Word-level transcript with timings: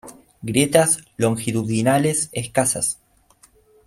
Grietas 0.41 0.97
longitudinales 1.17 2.29
escasas. 2.33 2.97